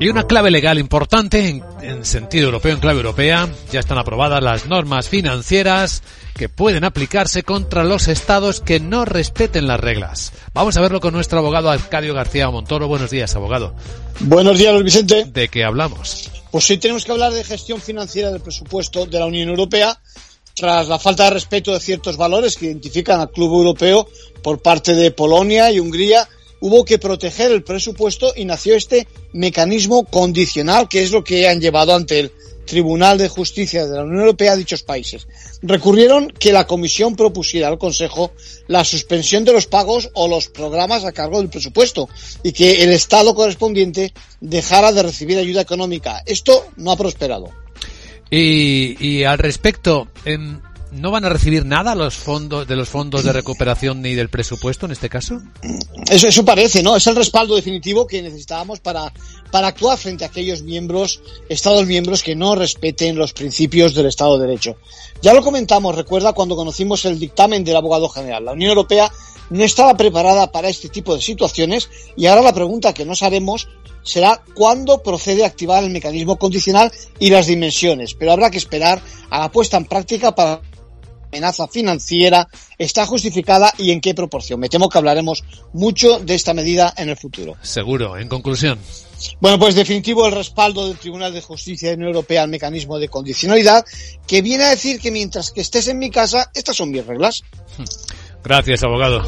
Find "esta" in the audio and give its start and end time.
86.36-86.54